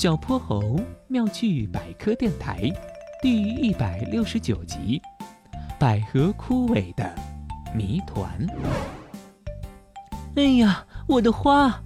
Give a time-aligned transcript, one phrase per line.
[0.00, 0.78] 小泼猴
[1.08, 2.70] 妙趣百科电台
[3.20, 5.02] 第一百六十九集：
[5.76, 7.12] 百合枯萎的
[7.74, 8.46] 谜团。
[10.36, 11.82] 哎呀，我的花！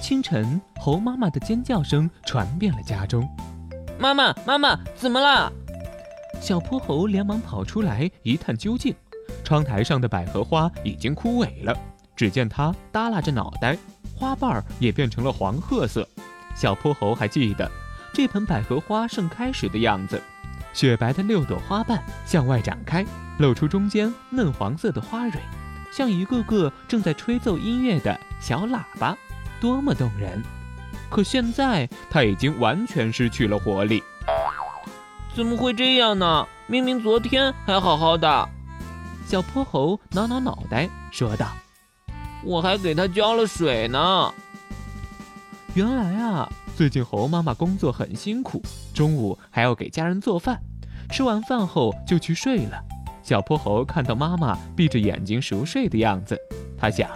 [0.00, 3.28] 清晨，猴妈妈的尖叫声传遍了家中。
[3.98, 5.52] 妈妈，妈妈，怎么了？
[6.40, 8.94] 小泼猴连忙跑出来一探究竟。
[9.42, 11.76] 窗台上的百合花已经枯萎了，
[12.14, 13.76] 只见它耷拉着脑袋，
[14.14, 16.08] 花瓣儿也变成了黄褐色。
[16.54, 17.70] 小泼猴还记得
[18.12, 20.22] 这盆百合花盛开时的样子，
[20.72, 23.04] 雪白的六朵花瓣向外展开，
[23.38, 25.40] 露出中间嫩黄色的花蕊，
[25.92, 29.16] 像一个个正在吹奏音乐的小喇叭，
[29.60, 30.42] 多么动人！
[31.10, 34.02] 可现在它已经完全失去了活力。
[35.34, 36.46] 怎么会这样呢？
[36.66, 38.48] 明明昨天还好好的。
[39.26, 41.48] 小泼猴挠挠脑袋说道
[42.44, 44.32] ：“我还给它浇了水呢。”
[45.74, 48.62] 原来啊，最近猴妈妈工作很辛苦，
[48.94, 50.56] 中午还要给家人做饭，
[51.10, 52.80] 吃完饭后就去睡了。
[53.24, 56.38] 小泼猴看到妈妈闭着眼睛熟睡的样子，
[56.78, 57.10] 他想：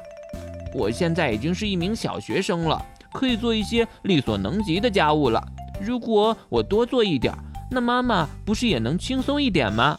[0.74, 5.40] 我现在已经是一名小学生了，可以做一些力所能及的家务了。
[5.80, 7.32] 如果我多做一点，
[7.70, 9.96] 那妈妈不是也能轻松一点吗？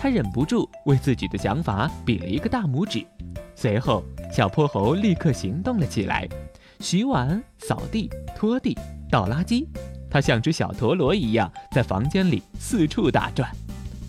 [0.00, 3.04] 他忍不住为自己的想法比了一个大拇指，
[3.56, 6.28] 随后小泼猴立刻行动了起来。
[6.80, 8.76] 洗碗、扫地、拖地、
[9.10, 9.66] 倒垃圾，
[10.10, 13.50] 他像只小陀螺一样在房间里四处打转。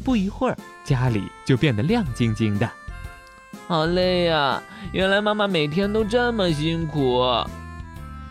[0.04, 2.70] 不一会儿，家里就变得亮晶晶的。
[3.68, 4.62] 好累呀！
[4.92, 7.24] 原来妈妈每天都这么辛苦。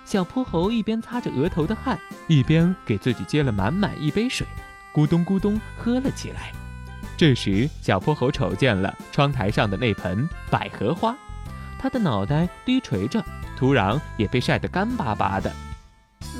[0.04, 1.98] 小泼猴一边擦着额头的汗，
[2.28, 4.46] 一边给自己接了满满一杯水，
[4.94, 6.52] 咕咚咕咚喝了起来。
[7.16, 11.16] 这时，小泼猴瞅见了窗台上的那盆百合花，
[11.78, 13.24] 他的脑袋低垂着。
[13.56, 15.50] 土壤也被晒得干巴巴的，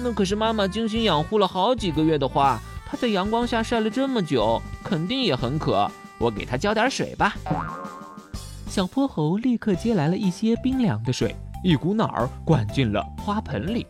[0.03, 5.91] 那可是妈妈精心养护了好几个月的花，它在阳光下晒了这么久，肯定也很渴。
[6.19, 7.35] 我给它浇点水吧。
[8.69, 13.87] 小泼猴立刻接来了一些冰凉的水，一股脑儿灌进了花盆里。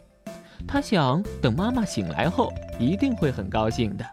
[0.67, 4.05] 他想，等妈妈醒来后，一定会很高兴的。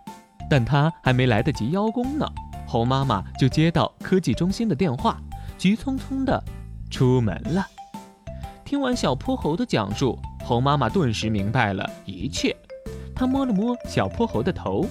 [0.49, 2.25] 但他还没来得及邀功呢，
[2.67, 5.17] 猴妈妈就接到科技中心的电话，
[5.57, 6.43] 急匆匆地
[6.89, 7.65] 出门了。
[8.71, 12.55] 听完小泼猴的讲述，猴妈妈顿时明白了一切。
[13.13, 14.85] 她摸了摸小泼猴的头。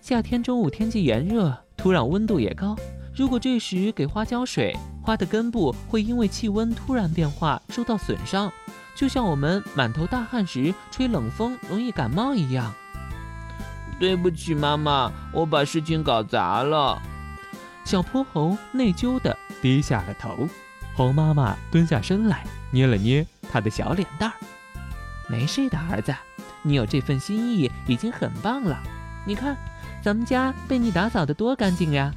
[0.00, 2.74] 夏天中午天气炎热，土壤温度也高。
[3.14, 8.50] 如果这时给花浇水，花的根部会因为气温突然变化受到损伤，
[8.96, 12.72] 就像我们满头大汗时吹冷风容易感冒一样。
[14.00, 16.98] 对不起，妈妈，我把事情搞砸了。
[17.84, 20.48] 小泼猴内疚地低下了头。
[20.94, 22.44] 猴妈妈蹲下身来。
[22.70, 24.34] 捏了捏他的小脸蛋儿，
[25.28, 26.14] 没事的，儿子，
[26.62, 28.82] 你有这份心意已经很棒了。
[29.26, 29.54] 你看，
[30.02, 32.10] 咱们家被你打扫得多干净呀！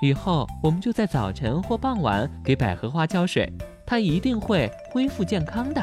[0.00, 3.52] 以后我们就在早晨或傍晚给百合花浇水，
[3.84, 5.82] 它一定会恢复健康的。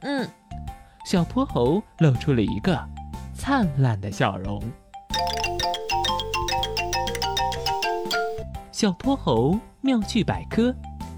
[0.00, 0.26] 嗯，
[1.04, 2.82] 小泼猴露出了一个
[3.34, 4.58] 灿烂的笑容。
[8.70, 10.74] 小泼猴妙趣百科，